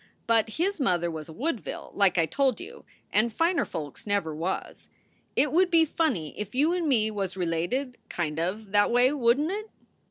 [0.25, 4.89] But his mother was a Woodville like I told you, and finer folks never was.
[5.35, 9.49] It would be funny if you and me was related, kind of, that away, wouldn
[9.49, 9.69] t it?"